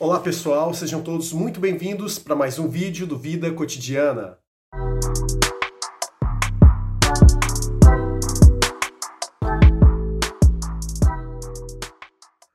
Olá 0.00 0.18
pessoal, 0.18 0.74
sejam 0.74 1.00
todos 1.00 1.32
muito 1.32 1.60
bem-vindos 1.60 2.18
para 2.18 2.34
mais 2.34 2.58
um 2.58 2.66
vídeo 2.66 3.06
do 3.06 3.16
Vida 3.16 3.52
Cotidiana. 3.52 4.36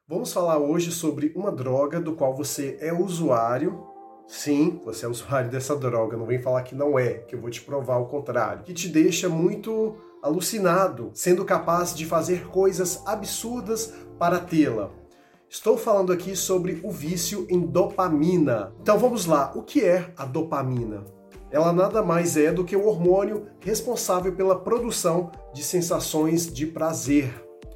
Vamos 0.05 0.33
falar 0.33 0.57
hoje 0.57 0.91
sobre 0.91 1.31
uma 1.33 1.49
droga 1.49 2.01
do 2.01 2.13
qual 2.13 2.35
você 2.35 2.77
é 2.81 2.91
usuário. 2.91 3.87
Sim, 4.27 4.81
você 4.83 5.05
é 5.05 5.07
usuário 5.07 5.47
dessa 5.49 5.77
droga, 5.77 6.17
não 6.17 6.25
vem 6.25 6.41
falar 6.41 6.63
que 6.63 6.75
não 6.75 6.99
é, 6.99 7.19
que 7.19 7.35
eu 7.35 7.39
vou 7.39 7.49
te 7.49 7.61
provar 7.61 7.99
o 7.99 8.07
contrário. 8.07 8.63
Que 8.63 8.73
te 8.73 8.89
deixa 8.89 9.29
muito 9.29 9.95
alucinado, 10.21 11.09
sendo 11.13 11.45
capaz 11.45 11.95
de 11.95 12.05
fazer 12.05 12.47
coisas 12.47 13.01
absurdas 13.07 13.93
para 14.19 14.39
tê-la. 14.39 14.98
Estou 15.51 15.75
falando 15.79 16.13
aqui 16.13 16.35
sobre 16.35 16.79
o 16.83 16.91
vício 16.91 17.47
em 17.49 17.59
dopamina. 17.59 18.71
Então 18.79 18.99
vamos 18.99 19.25
lá, 19.25 19.51
o 19.55 19.63
que 19.63 19.83
é 19.83 20.13
a 20.15 20.23
dopamina? 20.23 21.03
Ela 21.49 21.73
nada 21.73 22.03
mais 22.03 22.37
é 22.37 22.51
do 22.51 22.63
que 22.63 22.75
o 22.75 22.85
hormônio 22.85 23.47
responsável 23.59 24.35
pela 24.35 24.59
produção 24.59 25.31
de 25.51 25.63
sensações 25.63 26.45
de 26.53 26.67
prazer. 26.67 27.33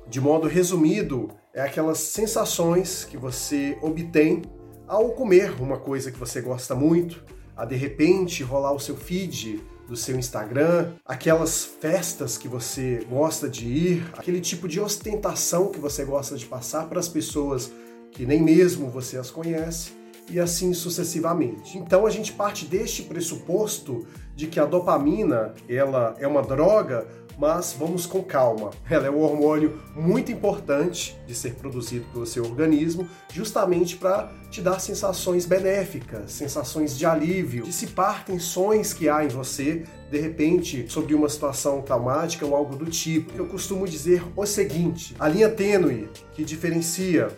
De 0.08 0.22
modo 0.22 0.48
resumido, 0.48 1.30
é 1.52 1.64
aquelas 1.64 1.98
sensações 1.98 3.06
que 3.06 3.18
você 3.18 3.76
obtém 3.82 4.44
ao 4.88 5.10
comer 5.14 5.60
uma 5.60 5.80
coisa 5.80 6.12
que 6.12 6.20
você 6.20 6.42
gosta 6.42 6.76
muito, 6.76 7.26
a 7.58 7.66
de 7.66 7.76
repente 7.76 8.44
rolar 8.44 8.74
o 8.74 8.80
seu 8.80 8.96
feed 8.96 9.64
do 9.88 9.96
seu 9.96 10.18
Instagram, 10.18 10.94
aquelas 11.06 11.64
festas 11.64 12.38
que 12.38 12.48
você 12.48 13.06
gosta 13.10 13.50
de 13.50 13.68
ir, 13.68 14.10
aquele 14.18 14.40
tipo 14.40 14.68
de 14.68 14.80
ostentação 14.80 15.72
que 15.72 15.80
você 15.80 16.06
gosta 16.06 16.36
de 16.36 16.46
passar 16.46 16.88
para 16.88 17.00
as 17.00 17.08
pessoas 17.08 17.72
que 18.12 18.26
nem 18.26 18.42
mesmo 18.42 18.90
você 18.90 19.18
as 19.18 19.32
conhece 19.32 20.03
e 20.30 20.40
assim 20.40 20.74
sucessivamente. 20.74 21.78
Então 21.78 22.06
a 22.06 22.10
gente 22.10 22.32
parte 22.32 22.66
deste 22.66 23.04
pressuposto 23.04 24.06
de 24.36 24.48
que 24.48 24.60
a 24.60 24.66
dopamina, 24.66 25.54
ela 25.70 26.16
é 26.20 26.28
uma 26.28 26.42
droga 26.42 27.08
mas 27.38 27.76
vamos 27.78 28.06
com 28.06 28.22
calma. 28.24 28.72
Ela 28.90 29.08
é 29.08 29.12
um 29.12 29.22
hormônio 29.22 29.82
muito 29.96 30.32
importante 30.32 31.18
de 31.26 31.34
ser 31.34 31.56
produzido 31.56 32.06
pelo 32.12 32.26
seu 32.26 32.44
organismo, 32.44 33.08
justamente 33.32 33.98
para 33.98 34.32
te 34.50 34.62
dar 34.62 34.80
sensações 34.80 35.46
benéficas, 35.46 36.32
sensações 36.32 36.98
de 36.98 37.06
alívio, 37.06 37.64
dissipar 37.64 38.24
tensões 38.26 38.94
que 38.94 39.10
há 39.10 39.24
em 39.24 39.30
você, 39.30 39.84
de 40.12 40.20
repente, 40.20 40.86
sobre 40.88 41.16
uma 41.16 41.30
situação 41.30 41.82
traumática 41.82 42.46
ou 42.46 42.56
algo 42.56 42.76
do 42.76 42.86
tipo. 42.86 43.36
Eu 43.36 43.48
costumo 43.48 43.88
dizer 43.88 44.24
o 44.36 44.46
seguinte: 44.46 45.16
a 45.20 45.28
linha 45.28 45.50
tênue 45.50 46.10
que 46.34 46.44
diferencia 46.44 47.30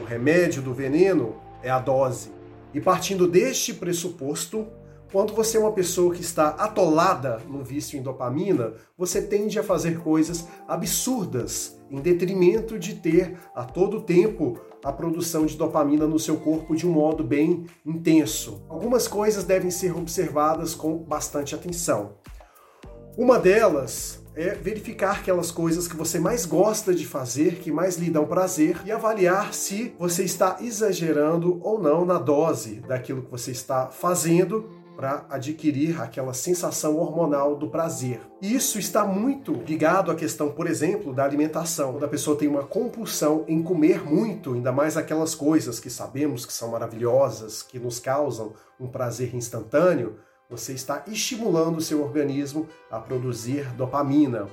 o 0.00 0.04
remédio 0.04 0.62
do 0.62 0.74
veneno 0.74 1.36
é 1.64 1.70
a 1.70 1.78
dose. 1.78 2.30
E 2.72 2.80
partindo 2.80 3.26
deste 3.26 3.72
pressuposto, 3.72 4.66
quando 5.12 5.32
você 5.32 5.56
é 5.56 5.60
uma 5.60 5.72
pessoa 5.72 6.12
que 6.12 6.20
está 6.20 6.48
atolada 6.48 7.40
no 7.48 7.62
vício 7.62 7.96
em 7.96 8.02
dopamina, 8.02 8.74
você 8.98 9.22
tende 9.22 9.58
a 9.58 9.62
fazer 9.62 10.00
coisas 10.00 10.48
absurdas 10.66 11.78
em 11.88 12.00
detrimento 12.00 12.78
de 12.78 12.96
ter 12.96 13.38
a 13.54 13.62
todo 13.64 14.02
tempo 14.02 14.58
a 14.84 14.92
produção 14.92 15.46
de 15.46 15.56
dopamina 15.56 16.06
no 16.06 16.18
seu 16.18 16.36
corpo 16.38 16.74
de 16.74 16.86
um 16.86 16.90
modo 16.90 17.22
bem 17.22 17.64
intenso. 17.86 18.62
Algumas 18.68 19.06
coisas 19.06 19.44
devem 19.44 19.70
ser 19.70 19.96
observadas 19.96 20.74
com 20.74 20.98
bastante 20.98 21.54
atenção. 21.54 22.16
Uma 23.16 23.38
delas 23.38 24.23
é 24.36 24.54
verificar 24.54 25.18
aquelas 25.18 25.50
coisas 25.50 25.86
que 25.86 25.96
você 25.96 26.18
mais 26.18 26.44
gosta 26.44 26.94
de 26.94 27.06
fazer, 27.06 27.56
que 27.56 27.70
mais 27.70 27.96
lhe 27.96 28.10
dão 28.10 28.26
prazer, 28.26 28.80
e 28.84 28.90
avaliar 28.90 29.54
se 29.54 29.94
você 29.98 30.24
está 30.24 30.58
exagerando 30.60 31.60
ou 31.62 31.80
não 31.80 32.04
na 32.04 32.18
dose 32.18 32.80
daquilo 32.80 33.22
que 33.22 33.30
você 33.30 33.52
está 33.52 33.86
fazendo 33.86 34.68
para 34.96 35.26
adquirir 35.28 36.00
aquela 36.00 36.32
sensação 36.32 36.96
hormonal 36.96 37.56
do 37.56 37.68
prazer. 37.68 38.20
Isso 38.40 38.78
está 38.78 39.04
muito 39.04 39.52
ligado 39.52 40.10
à 40.10 40.14
questão, 40.14 40.50
por 40.52 40.68
exemplo, 40.68 41.12
da 41.12 41.24
alimentação. 41.24 41.92
Quando 41.92 42.04
a 42.04 42.08
pessoa 42.08 42.36
tem 42.36 42.46
uma 42.46 42.62
compulsão 42.62 43.44
em 43.48 43.62
comer 43.62 44.04
muito, 44.04 44.54
ainda 44.54 44.70
mais 44.70 44.96
aquelas 44.96 45.34
coisas 45.34 45.80
que 45.80 45.90
sabemos 45.90 46.46
que 46.46 46.52
são 46.52 46.70
maravilhosas, 46.70 47.62
que 47.62 47.78
nos 47.78 47.98
causam 47.98 48.52
um 48.78 48.86
prazer 48.86 49.34
instantâneo, 49.34 50.16
você 50.48 50.72
está 50.72 51.02
estimulando 51.06 51.78
o 51.78 51.80
seu 51.80 52.02
organismo 52.02 52.68
a 52.90 52.98
produzir 52.98 53.66
dopamina. 53.74 54.48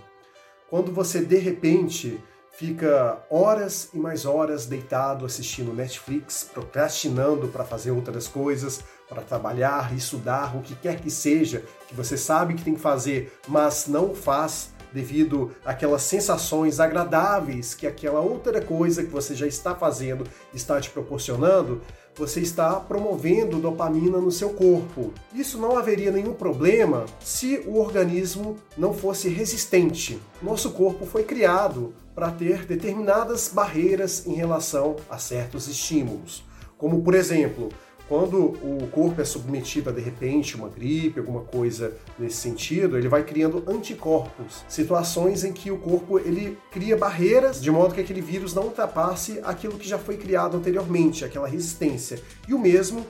Quando 0.70 0.92
você 0.92 1.24
de 1.24 1.38
repente 1.38 2.24
fica 2.52 3.24
horas 3.30 3.90
e 3.94 3.98
mais 3.98 4.26
horas 4.26 4.66
deitado 4.66 5.26
assistindo 5.26 5.74
Netflix, 5.74 6.50
procrastinando 6.54 7.48
para 7.48 7.64
fazer 7.64 7.92
outras 7.92 8.28
coisas, 8.28 8.84
para 9.08 9.22
trabalhar, 9.22 9.94
estudar, 9.96 10.56
o 10.56 10.62
que 10.62 10.76
quer 10.76 11.00
que 11.00 11.10
seja, 11.10 11.64
que 11.88 11.96
você 11.96 12.18
sabe 12.18 12.54
que 12.54 12.64
tem 12.64 12.76
que 12.76 12.80
fazer, 12.80 13.38
mas 13.48 13.88
não 13.88 14.16
faz 14.16 14.72
devido 14.94 15.52
àquelas 15.66 16.02
sensações 16.04 16.80
agradáveis 16.80 17.74
que 17.74 17.88
aquela 17.88 18.20
outra 18.20 18.62
coisa 18.62 19.04
que 19.04 19.10
você 19.10 19.34
já 19.34 19.48
está 19.48 19.74
fazendo 19.74 20.26
está 20.54 20.80
te 20.80 20.90
proporcionando, 20.90 21.82
você 22.16 22.42
está 22.42 22.80
promovendo 22.80 23.60
dopamina 23.60 24.18
no 24.20 24.32
seu 24.32 24.50
corpo. 24.50 25.14
Isso 25.34 25.58
não 25.58 25.78
haveria 25.78 26.12
nenhum 26.12 26.34
problema 26.34 27.06
se 27.20 27.64
o 27.66 27.78
organismo 27.78 28.58
não 28.78 28.94
fosse 28.94 29.30
resistente. 29.30 30.20
Nosso 30.42 30.72
corpo 30.72 31.06
foi 31.06 31.24
criado 31.24 31.94
para 32.14 32.32
ter 32.32 32.66
determinadas 32.66 33.50
barreiras 33.54 34.26
em 34.28 34.34
relação 34.34 34.98
a 35.10 35.18
certos 35.18 35.68
estímulos, 35.68 36.44
como 36.78 37.02
por 37.02 37.16
exemplo, 37.16 37.70
quando 38.12 38.40
o 38.40 38.90
corpo 38.92 39.22
é 39.22 39.24
submetido 39.24 39.90
a 39.90 39.94
de 39.94 40.02
repente 40.02 40.58
uma 40.58 40.68
gripe, 40.68 41.18
alguma 41.18 41.44
coisa 41.44 41.94
nesse 42.20 42.36
sentido, 42.36 42.98
ele 42.98 43.08
vai 43.08 43.24
criando 43.24 43.64
anticorpos, 43.66 44.66
situações 44.68 45.46
em 45.46 45.54
que 45.54 45.72
o 45.72 45.78
corpo 45.78 46.20
ele 46.20 46.58
cria 46.70 46.98
barreiras 46.98 47.62
de 47.62 47.72
modo 47.72 47.96
que 47.96 48.02
aquele 48.02 48.20
vírus 48.20 48.54
não 48.54 48.64
ultrapasse 48.64 49.40
aquilo 49.46 49.78
que 49.78 49.88
já 49.88 49.98
foi 49.98 50.18
criado 50.18 50.58
anteriormente, 50.58 51.24
aquela 51.24 51.48
resistência. 51.48 52.22
E 52.50 52.54
o 52.54 52.60
mesmo 52.60 53.08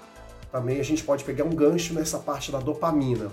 também 0.52 0.80
a 0.80 0.84
gente 0.84 1.04
pode 1.04 1.24
pegar 1.24 1.46
um 1.46 1.56
gancho 1.56 1.96
nessa 1.96 2.20
parte 2.20 2.52
da 2.52 2.60
dopamina. 2.60 3.32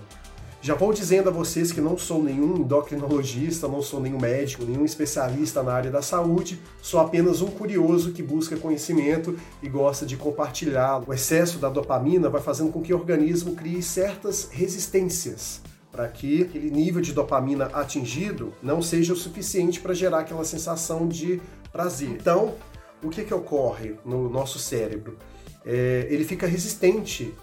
Já 0.61 0.75
vou 0.75 0.91
dizendo 0.91 1.29
a 1.29 1.31
vocês 1.31 1.71
que 1.71 1.79
não 1.79 1.97
sou 1.97 2.21
nenhum 2.21 2.57
endocrinologista, 2.57 3.65
não 3.65 3.81
sou 3.81 4.01
nenhum 4.01 4.19
médico, 4.19 4.65
nenhum 4.65 4.83
especialista 4.83 5.63
na 5.63 5.71
área 5.71 5.89
da 5.89 6.01
saúde, 6.01 6.59
sou 6.81 6.99
apenas 6.99 7.41
um 7.41 7.47
curioso 7.47 8.11
que 8.11 8.21
busca 8.21 8.57
conhecimento 8.57 9.39
e 9.63 9.69
gosta 9.69 10.05
de 10.05 10.17
compartilhá-lo. 10.17 11.05
O 11.07 11.13
excesso 11.13 11.59
da 11.59 11.69
dopamina 11.69 12.29
vai 12.29 12.41
fazendo 12.41 12.73
com 12.73 12.81
que 12.81 12.93
o 12.93 12.97
organismo 12.97 13.55
crie 13.55 13.81
certas 13.81 14.49
resistências 14.51 15.61
para 15.93 16.07
que 16.09 16.43
aquele 16.43 16.69
nível 16.69 17.01
de 17.01 17.13
dopamina 17.13 17.65
atingido 17.67 18.53
não 18.61 18.81
seja 18.81 19.13
o 19.13 19.15
suficiente 19.15 19.79
para 19.79 19.93
gerar 19.93 20.19
aquela 20.19 20.43
sensação 20.43 21.07
de 21.07 21.41
prazer. 21.71 22.09
Então, 22.09 22.55
o 23.01 23.09
que, 23.09 23.23
que 23.23 23.33
ocorre 23.33 23.95
no 24.05 24.29
nosso 24.29 24.59
cérebro? 24.59 25.17
É, 25.65 26.05
ele 26.09 26.25
fica 26.25 26.45
resistente 26.45 27.33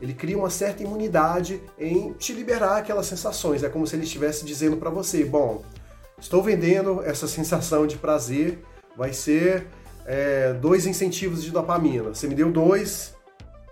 ele 0.00 0.14
cria 0.14 0.38
uma 0.38 0.50
certa 0.50 0.82
imunidade 0.82 1.60
em 1.78 2.12
te 2.14 2.32
liberar 2.32 2.78
aquelas 2.78 3.06
sensações. 3.06 3.62
É 3.62 3.68
como 3.68 3.86
se 3.86 3.96
ele 3.96 4.04
estivesse 4.04 4.44
dizendo 4.44 4.76
para 4.76 4.90
você: 4.90 5.24
bom, 5.24 5.62
estou 6.18 6.42
vendendo 6.42 7.02
essa 7.02 7.28
sensação 7.28 7.86
de 7.86 7.96
prazer, 7.96 8.58
vai 8.96 9.12
ser 9.12 9.66
é, 10.06 10.52
dois 10.54 10.86
incentivos 10.86 11.42
de 11.42 11.50
dopamina. 11.50 12.10
Você 12.14 12.26
me 12.26 12.34
deu 12.34 12.50
dois, 12.50 13.14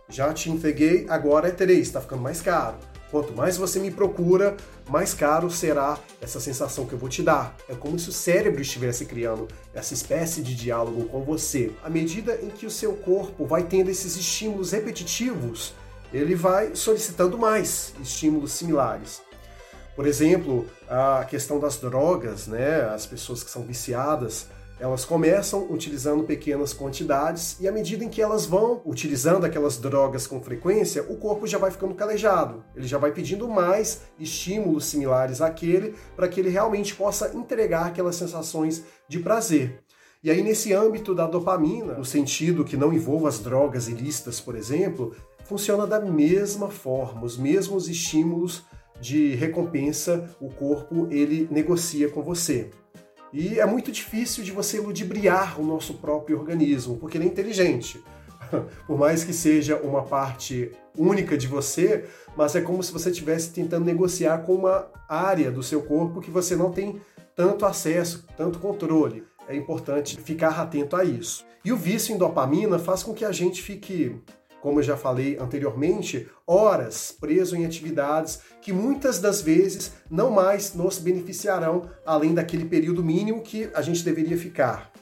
já 0.09 0.33
te 0.33 0.51
entreguei, 0.51 1.07
agora 1.09 1.49
é 1.49 1.51
três, 1.51 1.81
está 1.89 2.01
ficando 2.01 2.23
mais 2.23 2.41
caro. 2.41 2.77
Quanto 3.11 3.33
mais 3.33 3.57
você 3.57 3.81
me 3.81 3.91
procura, 3.91 4.55
mais 4.87 5.15
caro 5.15 5.51
será 5.51 5.99
essa 6.21 6.39
sensação 6.39 6.85
que 6.85 6.93
eu 6.93 6.99
vou 6.99 7.09
te 7.09 7.23
dar. 7.23 7.57
É 7.67 7.75
como 7.75 7.99
se 7.99 8.11
o 8.11 8.13
cérebro 8.13 8.61
estivesse 8.61 9.07
criando 9.07 9.49
essa 9.73 9.95
espécie 9.95 10.43
de 10.43 10.55
diálogo 10.55 11.05
com 11.05 11.23
você. 11.23 11.73
À 11.83 11.89
medida 11.89 12.39
em 12.43 12.49
que 12.51 12.67
o 12.67 12.71
seu 12.71 12.93
corpo 12.93 13.47
vai 13.47 13.63
tendo 13.63 13.91
esses 13.91 14.15
estímulos 14.15 14.73
repetitivos, 14.73 15.73
ele 16.13 16.35
vai 16.35 16.75
solicitando 16.75 17.37
mais 17.37 17.95
estímulos 18.01 18.53
similares. 18.53 19.23
Por 19.95 20.07
exemplo, 20.07 20.67
a 20.89 21.25
questão 21.29 21.59
das 21.59 21.77
drogas, 21.77 22.47
né? 22.47 22.83
As 22.83 23.05
pessoas 23.05 23.43
que 23.43 23.51
são 23.51 23.63
viciadas, 23.63 24.47
elas 24.81 25.05
começam 25.05 25.67
utilizando 25.71 26.23
pequenas 26.23 26.73
quantidades 26.73 27.57
e 27.59 27.67
à 27.67 27.73
medida 27.73 28.05
em 28.05 28.09
que 28.09 28.23
elas 28.23 28.47
vão 28.47 28.81
utilizando 28.85 29.45
aquelas 29.45 29.77
drogas 29.77 30.25
com 30.25 30.41
frequência, 30.41 31.05
o 31.09 31.17
corpo 31.17 31.49
já 31.49 31.59
vai 31.59 31.73
ficando 31.73 31.95
calejado. 31.95 32.63
Ele 32.77 32.87
já 32.87 32.97
vai 32.97 33.11
pedindo 33.11 33.49
mais 33.49 34.03
estímulos 34.21 34.85
similares 34.85 35.41
àquele 35.41 35.97
para 36.15 36.29
que 36.29 36.39
ele 36.39 36.49
realmente 36.49 36.95
possa 36.95 37.35
entregar 37.35 37.87
aquelas 37.87 38.15
sensações 38.15 38.85
de 39.09 39.19
prazer. 39.19 39.83
E 40.23 40.31
aí, 40.31 40.43
nesse 40.43 40.73
âmbito 40.73 41.15
da 41.15 41.27
dopamina, 41.27 41.95
no 41.95 42.05
sentido 42.05 42.65
que 42.65 42.77
não 42.77 42.93
envolva 42.93 43.29
as 43.29 43.39
drogas 43.39 43.87
ilícitas, 43.87 44.41
por 44.41 44.57
exemplo, 44.57 45.15
funciona 45.45 45.87
da 45.87 46.01
mesma 46.01 46.69
forma, 46.69 47.25
os 47.25 47.37
mesmos 47.37 47.89
estímulos 47.89 48.65
de 49.01 49.37
recompensa 49.37 50.29
o 50.41 50.49
corpo 50.51 51.07
ele 51.11 51.49
negocia 51.51 52.09
com 52.09 52.21
você. 52.21 52.71
E 53.33 53.61
é 53.61 53.67
muito 53.67 53.93
difícil 53.93 54.43
de 54.43 54.51
você 54.51 54.81
ludibriar 54.81 55.61
o 55.61 55.65
nosso 55.65 55.95
próprio 55.95 56.39
organismo, 56.39 56.97
porque 56.97 57.17
ele 57.17 57.25
é 57.25 57.29
inteligente. 57.29 58.03
por 58.87 58.99
mais 58.99 59.25
que 59.25 59.33
seja 59.33 59.77
uma 59.77 60.03
parte 60.03 60.73
única 60.97 61.37
de 61.37 61.47
você, 61.47 62.07
mas 62.37 62.57
é 62.57 62.61
como 62.61 62.83
se 62.83 62.93
você 62.93 63.11
estivesse 63.11 63.53
tentando 63.53 63.85
negociar 63.85 64.39
com 64.39 64.55
uma 64.55 64.89
área 65.09 65.51
do 65.51 65.63
seu 65.63 65.83
corpo 65.83 66.21
que 66.21 66.31
você 66.31 66.57
não 66.57 66.73
tem 66.73 67.01
tanto 67.37 67.65
acesso, 67.65 68.27
tanto 68.37 68.59
controle. 68.59 69.25
É 69.49 69.57
importante 69.57 70.21
ficar 70.21 70.61
atento 70.61 70.95
a 70.95 71.03
isso. 71.03 71.45
E 71.65 71.73
o 71.73 71.77
vício 71.77 72.15
em 72.15 72.19
dopamina 72.19 72.79
faz 72.79 73.03
com 73.03 73.15
que 73.15 73.25
a 73.25 73.33
gente 73.33 73.63
fique, 73.63 74.15
como 74.61 74.79
eu 74.79 74.83
já 74.83 74.95
falei 74.95 75.39
anteriormente, 75.41 76.29
horas 76.47 77.17
preso 77.19 77.57
em 77.57 77.65
atividades 77.65 78.41
que 78.61 78.75
muitas 78.75 79.19
das 79.19 79.41
vezes 79.41 79.93
não 80.11 80.31
mais 80.31 80.75
nos 80.75 80.99
beneficiarão 80.99 81.91
além 82.05 82.35
daquele 82.35 82.67
período 82.67 83.03
mínimo 83.03 83.43
que 83.43 83.71
a 83.75 83.81
gente 83.81 84.05
deveria 84.05 84.37
ficar. 84.37 84.93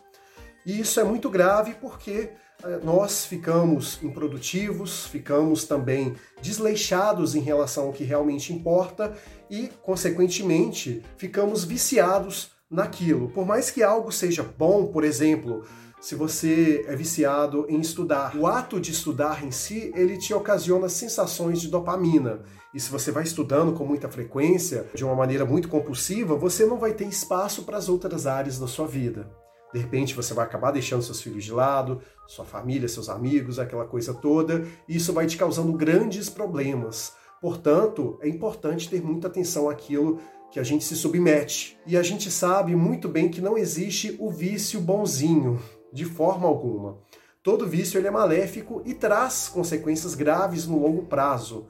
E 0.65 0.81
isso 0.81 1.01
é 1.01 1.05
muito 1.05 1.29
grave 1.29 1.75
porque 1.81 2.31
eh, 2.63 2.81
nós 2.83 3.27
ficamos 3.27 4.01
improdutivos, 4.03 5.07
ficamos 5.07 5.65
também 5.65 6.15
desleixados 6.41 7.35
em 7.35 7.41
relação 7.41 7.87
ao 7.87 7.93
que 7.93 8.05
realmente 8.05 8.53
importa 8.53 9.13
e, 9.51 9.71
consequentemente, 9.83 11.03
ficamos 11.17 11.65
viciados 11.65 12.56
naquilo. 12.71 13.29
Por 13.31 13.47
mais 13.47 13.71
que 13.71 13.83
algo 13.83 14.11
seja 14.11 14.43
bom, 14.43 14.87
por 14.87 15.05
exemplo, 15.05 15.65
se 16.01 16.15
você 16.15 16.85
é 16.87 16.95
viciado 16.95 17.67
em 17.69 17.81
estudar, 17.81 18.37
o 18.37 18.47
ato 18.47 18.81
de 18.81 18.93
estudar 18.93 19.45
em 19.45 19.51
si, 19.51 19.93
ele 19.95 20.19
te 20.19 20.35
ocasiona 20.35 20.89
sensações 20.89 21.61
de 21.61 21.69
dopamina. 21.69 22.43
E 22.75 22.81
se 22.81 22.91
você 22.91 23.11
vai 23.11 23.23
estudando 23.23 23.73
com 23.73 23.85
muita 23.85 24.09
frequência, 24.09 24.87
de 24.95 25.05
uma 25.05 25.15
maneira 25.15 25.45
muito 25.45 25.69
compulsiva, 25.69 26.37
você 26.37 26.67
não 26.67 26.79
vai 26.79 26.93
ter 26.93 27.07
espaço 27.07 27.63
para 27.63 27.79
as 27.79 27.89
outras 27.89 28.27
áreas 28.27 28.59
da 28.59 28.67
sua 28.67 28.87
vida. 28.87 29.31
De 29.73 29.81
repente 29.81 30.15
você 30.15 30.33
vai 30.33 30.45
acabar 30.45 30.71
deixando 30.71 31.03
seus 31.03 31.21
filhos 31.21 31.45
de 31.45 31.53
lado, 31.53 32.01
sua 32.27 32.45
família, 32.45 32.89
seus 32.89 33.09
amigos, 33.09 33.59
aquela 33.59 33.85
coisa 33.85 34.15
toda, 34.15 34.65
e 34.89 34.97
isso 34.97 35.13
vai 35.13 35.27
te 35.27 35.37
causando 35.37 35.73
grandes 35.73 36.29
problemas. 36.29 37.15
Portanto, 37.41 38.19
é 38.23 38.29
importante 38.29 38.89
ter 38.89 39.03
muita 39.03 39.29
atenção 39.29 39.69
àquilo 39.69 40.21
que 40.57 40.61
a 40.61 40.63
gente 40.63 40.87
se 40.87 40.97
submete. 40.97 41.79
E 41.87 41.99
a 41.99 42.03
gente 42.03 42.31
sabe 42.31 42.75
muito 42.75 43.11
bem 43.11 43.29
que 43.29 43.43
não 43.43 43.59
existe 43.59 44.17
o 44.19 44.31
vício 44.31 44.81
bonzinho, 44.81 45.61
de 45.93 46.07
forma 46.07 46.49
alguma. 46.49 46.97
Todo 47.43 47.67
vício 47.67 47.99
ele 47.99 48.09
é 48.09 48.11
maléfico 48.11 48.81
e 48.87 48.95
traz 48.95 49.51
consequências 49.51 50.15
graves 50.15 50.67
no 50.67 50.81
longo 50.81 51.03
prazo. 51.03 51.67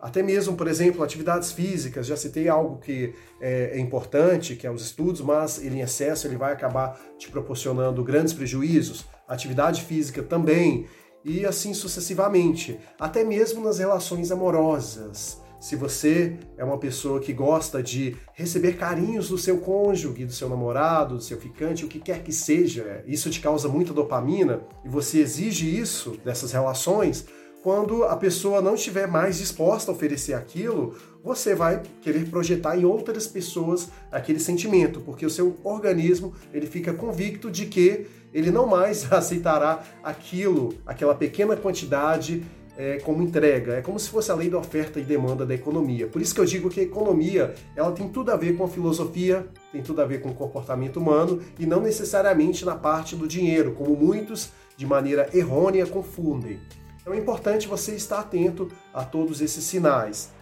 Até 0.00 0.22
mesmo, 0.22 0.56
por 0.56 0.68
exemplo, 0.68 1.04
atividades 1.04 1.52
físicas, 1.52 2.06
já 2.06 2.16
citei 2.16 2.48
algo 2.48 2.78
que 2.78 3.12
é, 3.42 3.72
é, 3.74 3.78
importante, 3.78 4.56
que 4.56 4.66
é 4.66 4.70
os 4.70 4.80
estudos, 4.80 5.20
mas 5.20 5.62
ele 5.62 5.76
em 5.76 5.82
excesso 5.82 6.26
ele 6.26 6.38
vai 6.38 6.54
acabar 6.54 6.98
te 7.18 7.28
proporcionando 7.28 8.02
grandes 8.02 8.32
prejuízos. 8.32 9.04
Atividade 9.28 9.82
física 9.82 10.22
também, 10.22 10.86
e 11.22 11.44
assim 11.44 11.74
sucessivamente. 11.74 12.80
Até 12.98 13.22
mesmo 13.22 13.62
nas 13.62 13.78
relações 13.78 14.32
amorosas. 14.32 15.42
Se 15.60 15.76
você 15.76 16.38
é 16.56 16.64
uma 16.64 16.78
pessoa 16.78 17.20
que 17.20 17.34
gosta 17.34 17.82
de 17.82 18.16
receber 18.32 18.78
carinhos 18.78 19.28
do 19.28 19.36
seu 19.36 19.58
cônjuge, 19.58 20.24
do 20.24 20.32
seu 20.32 20.48
namorado, 20.48 21.16
do 21.16 21.22
seu 21.22 21.38
ficante, 21.38 21.84
o 21.84 21.88
que 21.88 22.00
quer 22.00 22.22
que 22.22 22.32
seja, 22.32 23.04
isso 23.06 23.28
te 23.28 23.40
causa 23.40 23.68
muita 23.68 23.92
dopamina 23.92 24.62
e 24.82 24.88
você 24.88 25.20
exige 25.20 25.78
isso 25.78 26.16
dessas 26.24 26.52
relações, 26.52 27.26
quando 27.62 28.04
a 28.04 28.16
pessoa 28.16 28.62
não 28.62 28.74
estiver 28.74 29.06
mais 29.06 29.36
disposta 29.36 29.90
a 29.90 29.94
oferecer 29.94 30.32
aquilo, 30.32 30.96
você 31.22 31.54
vai 31.54 31.82
querer 32.00 32.30
projetar 32.30 32.78
em 32.78 32.86
outras 32.86 33.26
pessoas 33.26 33.90
aquele 34.10 34.40
sentimento, 34.40 35.00
porque 35.00 35.26
o 35.26 35.30
seu 35.30 35.58
organismo 35.62 36.34
ele 36.54 36.66
fica 36.66 36.94
convicto 36.94 37.50
de 37.50 37.66
que 37.66 38.06
ele 38.32 38.50
não 38.50 38.66
mais 38.66 39.04
aceitará 39.12 39.84
aquilo, 40.02 40.74
aquela 40.86 41.14
pequena 41.14 41.54
quantidade 41.54 42.42
é, 42.80 42.98
como 42.98 43.22
entrega. 43.22 43.74
É 43.74 43.82
como 43.82 43.98
se 43.98 44.08
fosse 44.08 44.32
a 44.32 44.34
lei 44.34 44.48
da 44.48 44.56
oferta 44.56 44.98
e 44.98 45.04
demanda 45.04 45.44
da 45.44 45.54
economia. 45.54 46.06
Por 46.06 46.22
isso 46.22 46.34
que 46.34 46.40
eu 46.40 46.46
digo 46.46 46.70
que 46.70 46.80
a 46.80 46.82
economia 46.82 47.54
ela 47.76 47.92
tem 47.92 48.08
tudo 48.08 48.32
a 48.32 48.36
ver 48.36 48.56
com 48.56 48.64
a 48.64 48.68
filosofia, 48.68 49.46
tem 49.70 49.82
tudo 49.82 50.00
a 50.00 50.06
ver 50.06 50.22
com 50.22 50.30
o 50.30 50.34
comportamento 50.34 50.98
humano 50.98 51.42
e 51.58 51.66
não 51.66 51.82
necessariamente 51.82 52.64
na 52.64 52.74
parte 52.74 53.14
do 53.14 53.28
dinheiro, 53.28 53.72
como 53.72 53.94
muitos 53.94 54.52
de 54.78 54.86
maneira 54.86 55.28
errônea 55.34 55.86
confundem. 55.86 56.58
Então 57.02 57.12
é 57.12 57.18
importante 57.18 57.68
você 57.68 57.94
estar 57.94 58.20
atento 58.20 58.68
a 58.94 59.04
todos 59.04 59.42
esses 59.42 59.64
sinais. 59.64 60.32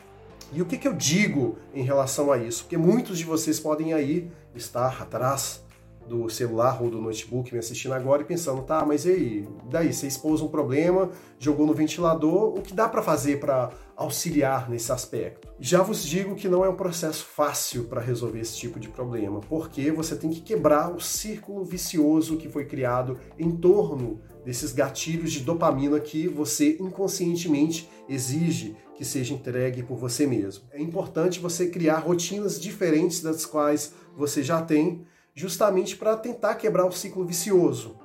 E 0.52 0.62
o 0.62 0.64
que, 0.64 0.79
que 0.79 0.87
eu 0.87 0.94
digo 0.94 1.58
em 1.75 1.82
relação 1.82 2.31
a 2.31 2.38
isso? 2.38 2.62
Porque 2.62 2.76
muitos 2.76 3.19
de 3.19 3.25
vocês 3.25 3.58
podem 3.58 3.93
aí 3.93 4.31
estar 4.55 5.02
atrás 5.02 5.64
do 6.08 6.28
celular 6.31 6.82
ou 6.82 6.90
do 6.90 7.00
notebook 7.00 7.52
me 7.52 7.58
assistindo 7.58 7.93
agora 7.93 8.22
e 8.22 8.25
pensando, 8.25 8.62
tá, 8.62 8.84
mas 8.84 9.05
e 9.05 9.10
aí? 9.10 9.49
Daí, 9.70 9.93
você 9.93 10.06
expôs 10.06 10.40
um 10.40 10.49
problema, 10.49 11.10
jogou 11.38 11.66
no 11.66 11.75
ventilador, 11.75 12.56
o 12.56 12.62
que 12.62 12.72
dá 12.72 12.88
para 12.88 13.02
fazer 13.02 13.38
para 13.38 13.70
auxiliar 13.94 14.70
nesse 14.70 14.90
aspecto? 14.90 15.46
Já 15.60 15.82
vos 15.82 16.05
digo 16.05 16.34
que 16.34 16.49
não 16.49 16.64
é 16.64 16.69
um 16.69 16.76
processo 16.76 17.25
fácil 17.25 17.84
para 17.84 18.00
resolver 18.00 18.40
esse 18.40 18.56
tipo 18.56 18.81
de 18.81 18.88
problema, 18.88 19.40
porque 19.40 19.90
você 19.93 20.16
tem 20.16 20.31
que 20.31 20.40
quebrar 20.40 20.90
o 20.90 21.00
círculo 21.00 21.64
vicioso 21.64 22.37
que 22.37 22.49
foi 22.49 22.64
criado 22.64 23.19
em 23.38 23.50
torno 23.50 24.20
desses 24.44 24.72
gatilhos 24.72 25.32
de 25.32 25.40
dopamina 25.40 26.00
que 26.00 26.26
você 26.26 26.78
inconscientemente 26.81 27.88
exige 28.08 28.75
que 28.99 29.04
seja 29.04 29.32
entregue 29.32 29.84
por 29.84 29.96
você 29.96 30.26
mesmo. 30.26 30.64
É 30.72 30.81
importante 30.81 31.38
você 31.38 31.69
criar 31.69 31.99
rotinas 31.99 32.61
diferentes 32.61 33.20
das 33.20 33.46
quais 33.46 33.94
você 34.16 34.43
já 34.43 34.61
tem 34.61 35.06
justamente 35.38 35.96
para 35.96 36.17
tentar 36.17 36.56
quebrar 36.56 36.85
o 36.85 36.93
ciclo 36.93 37.25
vicioso. 37.25 37.96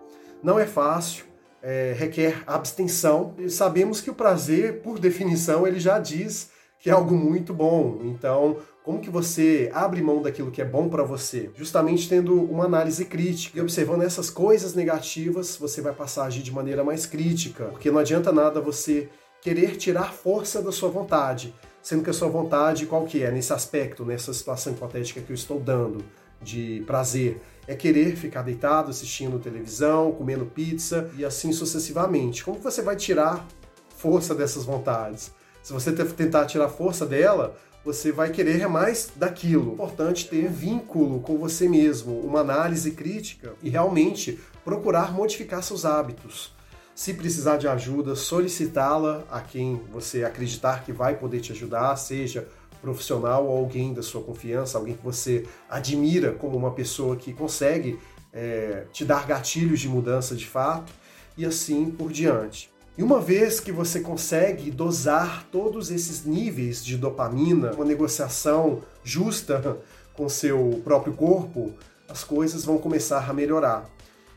Não 0.44 0.60
é 0.60 0.68
fácil, 0.68 1.26
é, 1.64 1.96
requer 1.98 2.44
abstenção. 2.46 3.34
E 3.40 3.50
sabemos 3.50 4.00
que 4.00 4.12
o 4.12 4.14
prazer, 4.14 4.82
por 4.82 5.00
definição, 5.00 5.66
ele 5.66 5.80
já 5.80 5.98
diz 5.98 6.52
que 6.80 6.90
é 6.90 6.94
algo 6.94 7.16
muito 7.16 7.54
bom. 7.54 8.02
Então, 8.04 8.58
como 8.84 9.00
que 9.00 9.10
você 9.10 9.72
abre 9.74 10.02
mão 10.02 10.22
daquilo 10.22 10.52
que 10.52 10.62
é 10.62 10.66
bom 10.66 10.90
para 10.90 11.02
você? 11.02 11.50
Justamente 11.56 12.08
tendo 12.08 12.40
uma 12.44 12.66
análise 12.66 13.06
crítica 13.06 13.58
e 13.58 13.62
observando 13.62 14.04
essas 14.04 14.30
coisas 14.30 14.76
negativas, 14.76 15.56
você 15.56 15.82
vai 15.82 15.94
passar 15.94 16.24
a 16.24 16.28
agir 16.28 16.44
de 16.44 16.52
maneira 16.52 16.84
mais 16.84 17.06
crítica, 17.06 17.66
porque 17.66 17.90
não 17.90 18.00
adianta 18.00 18.32
nada 18.32 18.60
você 18.60 19.10
querer 19.42 19.78
tirar 19.78 20.14
força 20.14 20.62
da 20.62 20.72
sua 20.72 20.90
vontade, 20.90 21.56
sendo 21.82 22.04
que 22.04 22.10
a 22.10 22.14
sua 22.14 22.28
vontade 22.28 22.86
qual 22.86 23.06
que 23.06 23.24
é 23.24 23.32
nesse 23.32 23.54
aspecto, 23.54 24.06
nessa 24.06 24.34
situação 24.34 24.74
hipotética 24.74 25.22
que 25.22 25.32
eu 25.32 25.36
estou 25.36 25.60
dando? 25.60 26.04
De 26.44 26.84
prazer 26.86 27.42
é 27.68 27.76
querer 27.76 28.16
ficar 28.16 28.42
deitado 28.42 28.90
assistindo 28.90 29.40
televisão, 29.40 30.12
comendo 30.12 30.46
pizza 30.46 31.10
e 31.18 31.24
assim 31.24 31.52
sucessivamente. 31.52 32.44
Como 32.44 32.60
você 32.60 32.82
vai 32.82 32.96
tirar 32.96 33.48
força 33.96 34.36
dessas 34.36 34.66
vontades? 34.66 35.32
Se 35.62 35.72
você 35.72 35.94
tentar 35.94 36.46
tirar 36.46 36.68
força 36.68 37.06
dela, 37.06 37.56
você 37.86 38.12
vai 38.12 38.32
querer 38.32 38.68
mais 38.68 39.12
daquilo. 39.16 39.72
É 39.72 39.74
importante 39.74 40.28
ter 40.28 40.50
vínculo 40.50 41.22
com 41.22 41.38
você 41.38 41.68
mesmo, 41.68 42.20
uma 42.20 42.40
análise 42.40 42.92
crítica 42.92 43.54
e 43.62 43.70
realmente 43.70 44.40
procurar 44.64 45.14
modificar 45.14 45.64
seus 45.64 45.86
hábitos. 45.86 46.54
Se 46.96 47.14
precisar 47.14 47.58
de 47.58 47.68
ajuda, 47.68 48.16
solicitá-la 48.16 49.24
a 49.30 49.42
quem 49.42 49.82
você 49.92 50.24
acreditar 50.24 50.84
que 50.84 50.92
vai 50.92 51.16
poder 51.16 51.40
te 51.40 51.52
ajudar, 51.52 51.96
seja 51.96 52.48
profissional 52.84 53.48
ou 53.48 53.58
alguém 53.58 53.94
da 53.94 54.04
sua 54.04 54.22
confiança, 54.22 54.78
alguém 54.78 54.96
que 54.96 55.04
você 55.04 55.46
admira 55.70 56.34
como 56.34 56.58
uma 56.58 56.72
pessoa 56.72 57.16
que 57.16 57.34
consegue 57.34 57.98
é, 58.34 58.86
te 58.92 59.06
dar 59.06 59.26
gatilhos 59.26 59.80
de 59.80 59.88
mudança 59.88 60.36
de 60.36 60.46
fato 60.46 60.92
e 61.38 61.46
assim 61.46 61.90
por 61.90 62.12
diante. 62.12 62.70
E 62.98 63.02
uma 63.02 63.22
vez 63.22 63.60
que 63.62 63.72
você 63.72 64.02
consegue 64.02 64.70
dosar 64.70 65.48
todos 65.50 65.90
esses 65.90 66.26
níveis 66.26 66.84
de 66.84 66.98
dopamina, 66.98 67.72
uma 67.72 67.86
negociação 67.86 68.82
justa 69.02 69.80
com 70.14 70.28
seu 70.28 70.82
próprio 70.84 71.14
corpo, 71.14 71.74
as 72.08 72.24
coisas 72.24 72.66
vão 72.66 72.78
começar 72.78 73.28
a 73.28 73.34
melhorar. 73.34 73.90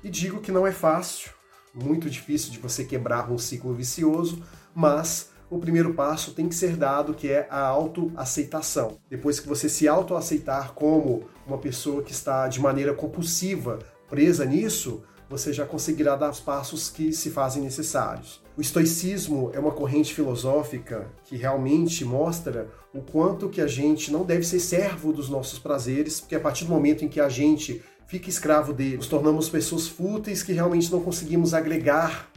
E 0.04 0.08
digo 0.08 0.40
que 0.40 0.52
não 0.52 0.66
é 0.66 0.72
fácil, 0.72 1.30
muito 1.74 2.08
difícil 2.08 2.52
de 2.52 2.58
você 2.58 2.84
quebrar 2.84 3.30
um 3.30 3.36
ciclo 3.36 3.74
vicioso, 3.74 4.40
mas 4.72 5.30
o 5.48 5.58
primeiro 5.58 5.94
passo 5.94 6.32
tem 6.32 6.48
que 6.48 6.54
ser 6.54 6.76
dado, 6.76 7.14
que 7.14 7.28
é 7.28 7.46
a 7.50 7.60
autoaceitação. 7.60 8.98
Depois 9.08 9.38
que 9.38 9.48
você 9.48 9.68
se 9.68 9.86
autoaceitar 9.86 10.72
como 10.72 11.24
uma 11.46 11.58
pessoa 11.58 12.02
que 12.02 12.12
está 12.12 12.48
de 12.48 12.60
maneira 12.60 12.92
compulsiva 12.92 13.78
presa 14.08 14.44
nisso, 14.44 15.02
você 15.28 15.52
já 15.52 15.66
conseguirá 15.66 16.14
dar 16.16 16.30
os 16.30 16.40
passos 16.40 16.88
que 16.88 17.12
se 17.12 17.30
fazem 17.30 17.62
necessários. 17.62 18.42
O 18.56 18.60
estoicismo 18.60 19.50
é 19.52 19.58
uma 19.58 19.72
corrente 19.72 20.14
filosófica 20.14 21.08
que 21.24 21.36
realmente 21.36 22.04
mostra 22.04 22.68
o 22.94 23.00
quanto 23.00 23.48
que 23.48 23.60
a 23.60 23.66
gente 23.66 24.10
não 24.10 24.24
deve 24.24 24.44
ser 24.44 24.60
servo 24.60 25.12
dos 25.12 25.28
nossos 25.28 25.58
prazeres, 25.58 26.20
porque 26.20 26.36
a 26.36 26.40
partir 26.40 26.64
do 26.64 26.70
momento 26.70 27.04
em 27.04 27.08
que 27.08 27.20
a 27.20 27.28
gente 27.28 27.82
fica 28.06 28.30
escravo 28.30 28.72
deles, 28.72 28.98
nos 28.98 29.08
tornamos 29.08 29.48
pessoas 29.48 29.86
fúteis 29.88 30.42
que 30.42 30.52
realmente 30.52 30.90
não 30.90 31.00
conseguimos 31.00 31.52
agregar 31.52 32.30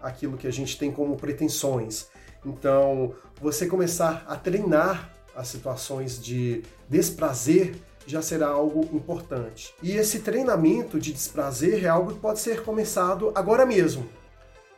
aquilo 0.00 0.36
que 0.36 0.46
a 0.46 0.52
gente 0.52 0.78
tem 0.78 0.90
como 0.90 1.16
pretensões. 1.16 2.06
Então, 2.44 3.14
você 3.40 3.66
começar 3.66 4.24
a 4.26 4.36
treinar 4.36 5.10
as 5.34 5.48
situações 5.48 6.22
de 6.22 6.62
desprazer 6.88 7.74
já 8.06 8.22
será 8.22 8.48
algo 8.48 8.88
importante. 8.94 9.74
E 9.82 9.92
esse 9.92 10.20
treinamento 10.20 10.98
de 10.98 11.12
desprazer 11.12 11.84
é 11.84 11.88
algo 11.88 12.12
que 12.12 12.20
pode 12.20 12.38
ser 12.38 12.62
começado 12.62 13.32
agora 13.34 13.66
mesmo. 13.66 14.08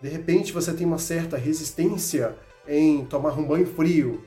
De 0.00 0.08
repente 0.08 0.52
você 0.52 0.72
tem 0.72 0.86
uma 0.86 0.98
certa 0.98 1.36
resistência 1.36 2.34
em 2.66 3.04
tomar 3.04 3.38
um 3.38 3.46
banho 3.46 3.66
frio. 3.66 4.24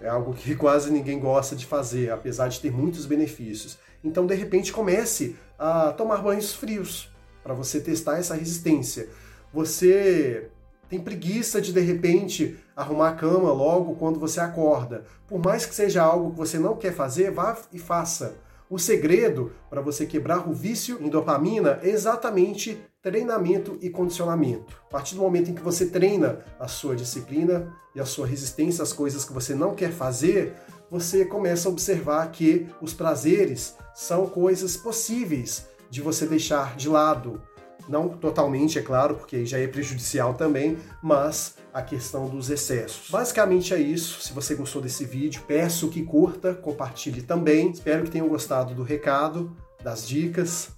É 0.00 0.08
algo 0.08 0.34
que 0.34 0.54
quase 0.56 0.90
ninguém 0.90 1.18
gosta 1.18 1.56
de 1.56 1.66
fazer, 1.66 2.10
apesar 2.10 2.48
de 2.48 2.60
ter 2.60 2.70
muitos 2.70 3.06
benefícios. 3.06 3.78
Então, 4.02 4.26
de 4.26 4.34
repente, 4.34 4.72
comece 4.72 5.36
a 5.58 5.92
tomar 5.92 6.18
banhos 6.18 6.54
frios 6.54 7.10
para 7.42 7.52
você 7.52 7.80
testar 7.80 8.18
essa 8.18 8.34
resistência. 8.34 9.08
Você 9.52 10.48
tem 10.88 10.98
preguiça 10.98 11.60
de 11.60 11.72
de 11.72 11.80
repente 11.80 12.56
arrumar 12.74 13.10
a 13.10 13.14
cama 13.14 13.52
logo 13.52 13.94
quando 13.96 14.18
você 14.18 14.40
acorda. 14.40 15.04
Por 15.26 15.38
mais 15.38 15.66
que 15.66 15.74
seja 15.74 16.02
algo 16.02 16.30
que 16.30 16.38
você 16.38 16.58
não 16.58 16.76
quer 16.76 16.92
fazer, 16.92 17.30
vá 17.30 17.56
e 17.72 17.78
faça. 17.78 18.36
O 18.70 18.78
segredo 18.78 19.52
para 19.70 19.80
você 19.80 20.04
quebrar 20.04 20.46
o 20.46 20.52
vício 20.52 20.98
em 21.00 21.08
dopamina 21.08 21.78
é 21.82 21.88
exatamente 21.88 22.78
treinamento 23.00 23.78
e 23.80 23.88
condicionamento. 23.88 24.76
A 24.88 24.90
partir 24.90 25.14
do 25.14 25.22
momento 25.22 25.50
em 25.50 25.54
que 25.54 25.62
você 25.62 25.86
treina 25.86 26.40
a 26.60 26.68
sua 26.68 26.94
disciplina 26.94 27.72
e 27.94 28.00
a 28.00 28.04
sua 28.04 28.26
resistência 28.26 28.82
às 28.82 28.92
coisas 28.92 29.24
que 29.24 29.32
você 29.32 29.54
não 29.54 29.74
quer 29.74 29.90
fazer, 29.90 30.54
você 30.90 31.24
começa 31.24 31.68
a 31.68 31.72
observar 31.72 32.30
que 32.30 32.66
os 32.80 32.92
prazeres 32.92 33.74
são 33.94 34.26
coisas 34.26 34.76
possíveis 34.76 35.66
de 35.88 36.02
você 36.02 36.26
deixar 36.26 36.76
de 36.76 36.88
lado. 36.88 37.40
Não 37.88 38.08
totalmente, 38.08 38.78
é 38.78 38.82
claro, 38.82 39.14
porque 39.14 39.46
já 39.46 39.58
é 39.58 39.66
prejudicial 39.66 40.34
também, 40.34 40.76
mas 41.02 41.56
a 41.72 41.82
questão 41.82 42.28
dos 42.28 42.50
excessos. 42.50 43.10
Basicamente 43.10 43.72
é 43.72 43.78
isso. 43.78 44.20
Se 44.20 44.32
você 44.32 44.54
gostou 44.54 44.82
desse 44.82 45.04
vídeo, 45.04 45.42
peço 45.46 45.88
que 45.88 46.02
curta, 46.02 46.54
compartilhe 46.54 47.22
também. 47.22 47.70
Espero 47.70 48.04
que 48.04 48.10
tenham 48.10 48.28
gostado 48.28 48.74
do 48.74 48.82
recado, 48.82 49.56
das 49.82 50.06
dicas. 50.06 50.70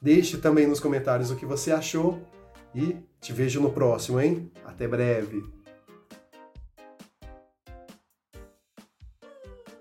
Deixe 0.00 0.38
também 0.38 0.66
nos 0.66 0.80
comentários 0.80 1.30
o 1.30 1.36
que 1.36 1.46
você 1.46 1.72
achou 1.72 2.20
e 2.74 2.96
te 3.20 3.32
vejo 3.32 3.60
no 3.60 3.70
próximo, 3.70 4.20
hein? 4.20 4.50
Até 4.64 4.86
breve! 4.86 5.63